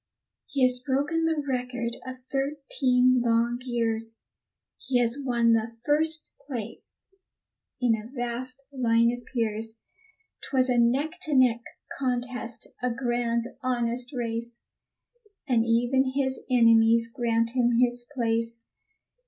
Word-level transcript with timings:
He 0.47 0.63
has 0.63 0.79
broken 0.83 1.25
the 1.25 1.43
record 1.47 1.97
of 2.03 2.21
thirteen 2.31 3.21
long 3.23 3.59
years; 3.63 4.17
He 4.79 4.97
has 4.97 5.19
won 5.23 5.53
the 5.53 5.73
first 5.85 6.33
place 6.47 7.03
in 7.79 7.93
a 7.95 8.09
vast 8.11 8.63
line 8.73 9.11
of 9.13 9.23
peers. 9.31 9.77
'Twas 10.41 10.69
a 10.69 10.79
neck 10.79 11.19
to 11.21 11.35
neck 11.35 11.61
contest, 11.99 12.65
a 12.81 12.89
grand, 12.89 13.49
honest 13.61 14.11
race, 14.11 14.61
And 15.47 15.65
even 15.67 16.13
his 16.15 16.41
enemies 16.49 17.07
grant 17.07 17.51
him 17.51 17.77
his 17.77 18.09
place. 18.11 18.59